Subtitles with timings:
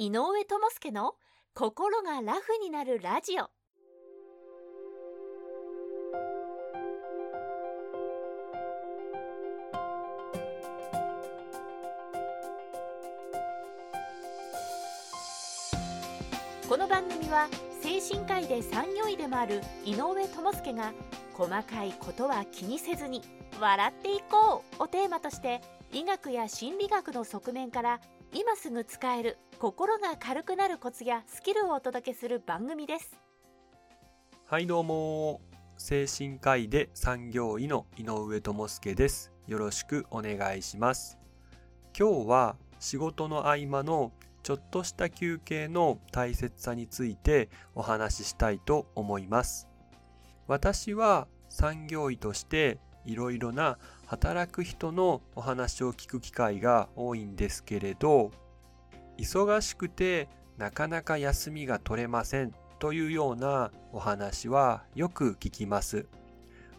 [0.00, 1.16] 井上智介の
[1.54, 3.50] 心がラフになるラジオ。
[16.68, 17.48] この番組は
[17.82, 20.92] 精神科医で産業医でもある井上智介が
[21.34, 23.22] 細かいことは気にせずに
[23.60, 25.60] 笑っていこうをテーマとして
[25.92, 28.00] 医学や心理学の側面から
[28.32, 33.18] 今すぐ使える心が軽くなるコツやスキルをお届けする番組です。
[34.46, 35.40] はいどうも。
[35.76, 39.32] 精神科医で産業医の井上智介です。
[39.48, 41.18] よろしくお願いします。
[41.98, 44.12] 今日は仕事の合間の
[44.44, 49.66] ちょっとした休憩の大切さについてお話ししたいと思います。
[50.46, 58.30] 私は産業医としていろいろな働く人のお話を聞く機会が多いんですけれど
[59.18, 66.06] 忙しくてなかなか休みが取れませんというようなお話はよく聞きます。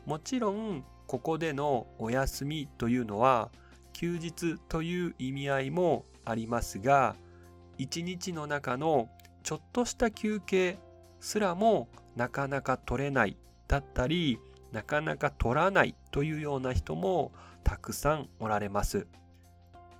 [0.06, 3.50] もちろんここでのお休みというのは
[3.94, 7.16] 休日という意味合いもありますが
[7.78, 9.10] 一日の中の
[9.44, 10.78] ちょっとした休憩
[11.20, 14.40] すらもなかなか取れないだったり
[14.72, 17.32] なかなか取らないというような人も
[17.64, 19.08] たくさんおられます。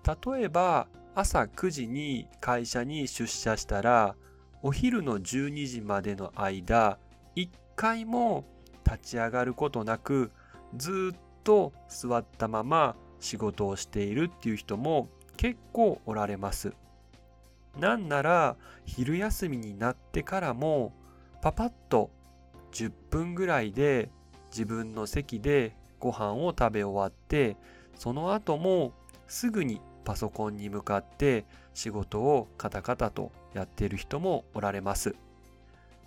[0.06, 4.16] 例えば朝9時に会社に出社したら
[4.62, 6.98] お昼の12時までの間
[7.36, 8.46] 一回も
[8.86, 10.32] 立ち上がることなく
[10.76, 16.74] ずっと座ったまま仕事をしているっていう人も結構おられます。
[17.80, 20.94] なんなら昼休みになってからも
[21.42, 22.10] パパッと
[22.72, 24.10] 10分ぐらいで
[24.52, 27.56] 自分の席でご飯を食べ終わって
[27.96, 28.94] その後も
[29.28, 35.16] すぐにパソコンに向かって仕事をカタカタとやっている人もおられます。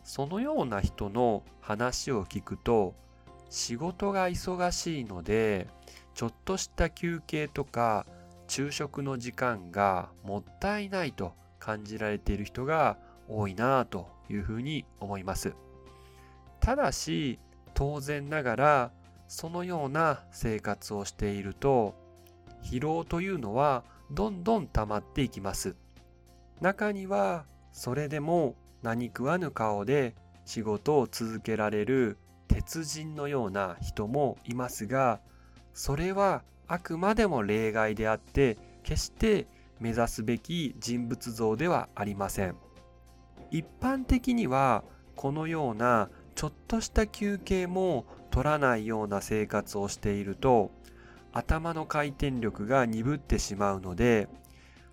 [0.02, 2.96] そのような人の話を聞くと
[3.48, 5.68] 仕事が忙しいので
[6.14, 8.04] ちょっとした休憩とか
[8.48, 15.54] 昼食の時間がもったいないと感じられている人が多いなというふうに思います。
[16.58, 17.38] ただし
[17.72, 18.90] 当然ながら
[19.28, 21.94] そのような生活をしていると
[22.64, 25.76] 疲労というのはどんどん溜まっていきます。
[26.60, 30.14] 中にはそれでも何食わぬ顔で
[30.44, 32.18] 仕事を続けられる
[32.48, 35.20] 鉄人のような人もいますが
[35.74, 39.46] それはあくまでも例外であって決して
[39.80, 42.56] 目指すべき人物像ではありません
[43.50, 44.84] 一般的には
[45.16, 50.70] このようなちょっとした休憩も取らないような生活をしていると
[51.32, 54.28] 頭の回転力が鈍ってしまうので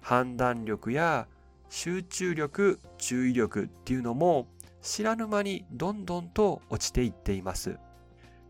[0.01, 1.27] 判断力や
[1.69, 4.47] 集中力注意力っていうのも
[4.81, 7.77] 知らぬ間にどんどんと落ちていっています。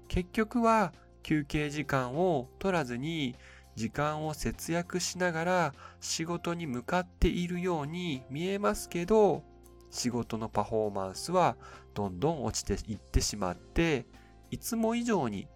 [0.08, 3.36] 結局は休憩時間を取らずに
[3.76, 9.44] 時間を節約しながら仕事に向かっているように見えますけど
[9.92, 11.56] 仕事のパフォーマンスは
[11.94, 14.06] どんどん落ちていってしまって
[14.52, 15.48] いつも以上に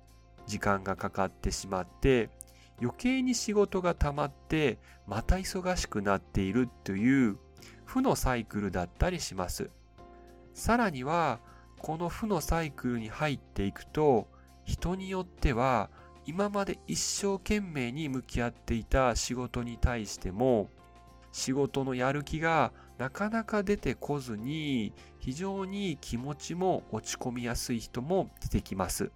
[0.45, 2.29] 時間がかかってしまって
[2.81, 7.37] 余計に仕事が溜まってまた忙しくなっているという
[7.85, 9.69] 負のサイクルだったりします。
[10.53, 11.39] さらには
[11.79, 14.27] この負のサイクルに入っていくと
[14.63, 15.89] 人によっては
[16.25, 20.69] 今まで一生懸命に向き合っていた仕事に対しても
[21.33, 29.11] 仕事のやる気がなかなか出てこずに非常に気持ちも落ち込みやすい人も出てきます。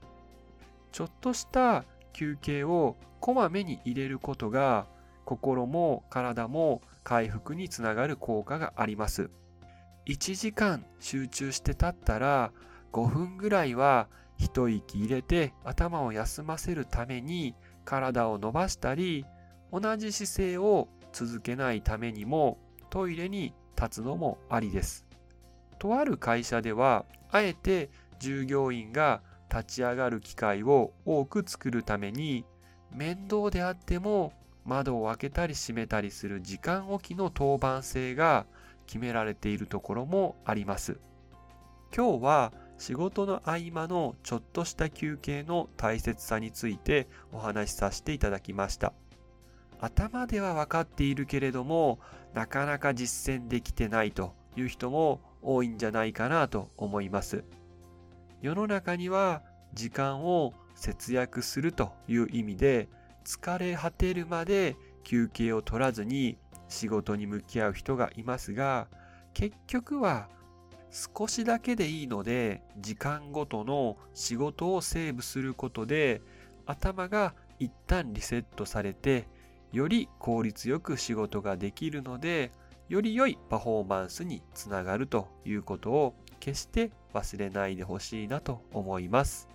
[0.91, 4.87] ちょっとした休憩をこまめに入れることが
[5.25, 9.29] 心も体も回復につながる効果があります。
[10.07, 12.51] 1時間集中して立ったら
[12.93, 19.25] 5分ぐらいは一息入れて頭を休ませるために体を伸ばしたり
[19.71, 22.57] 同じ姿勢を続けないためにも
[22.89, 25.05] トイレに立つのもありです。
[25.77, 29.21] とある会社ではあえて従業員が
[29.51, 32.45] 立ち上がる機会を多く作るために
[32.91, 34.33] 面倒であっても
[34.65, 38.45] 窓を開けたり閉めたりする時間おきの当番制が
[38.85, 40.99] 決められているところもあります。
[41.95, 48.93] 今日は仕事の合間のちょっとした休憩の大切さについてお話しさせていただきました。
[49.79, 51.99] 頭では分かっているけれども
[52.33, 57.43] なかなか実践できてないという人も多いんじゃないかなと思います。
[58.41, 59.41] 世の中には
[59.73, 62.87] 時間を節約するという意味で
[63.25, 66.37] 疲れ果てるまで休憩を取らずに
[66.69, 68.87] 仕事に向き合う人がいますが、
[69.33, 70.29] 結局は
[70.91, 76.21] 少しだけでいいので時間ごとの仕事をセーブすることで
[76.65, 79.27] 頭が一旦リセットされて
[79.71, 82.51] より効率よく仕事ができるので
[82.89, 89.49] より良いパフォーマンスにつながるということを決して忘れないでほしいなと思います。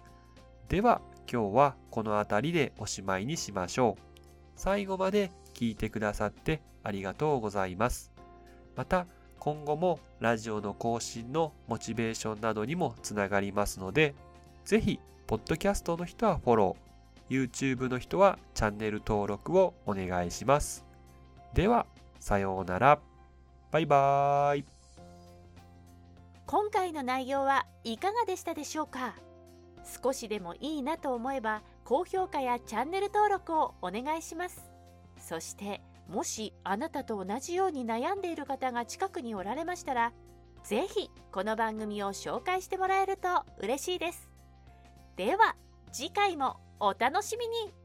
[0.68, 1.00] では
[1.30, 4.02] 今日はこの辺りでおしまいにしましょう。
[4.56, 8.12] 最後まで聞いてくださってありがとうございます。
[8.76, 9.06] また
[9.38, 14.14] 今後もラジオの更新のモチベーションなどにもつながりますので、
[14.64, 20.86] ぜひ、ポッドキャストの人はフォロー、YouTube の人はチャンネル登録をお願いします。
[21.54, 21.86] では、
[22.20, 23.00] さようなら。
[23.72, 24.71] バイバーイ。
[26.46, 29.14] 今回の内容はいかがでしたでしょうか？
[30.02, 34.70] 少しでもいいなと思えば高評価やチャンネル登録をお願いします。
[35.18, 40.12] そしてもしあなたと同じように悩んでいる方が近くにおられましたら
[40.64, 44.28] 是非この番組を紹介してもらえると嬉しいです。
[45.16, 45.56] では
[45.90, 47.81] 次回もお楽しみに。